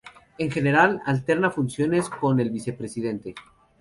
En 0.39 0.49
general, 0.49 0.99
alterna 1.05 1.51
funciones 1.51 2.09
con 2.09 2.39
el 2.39 2.49
Vicepresidente. 2.49 3.35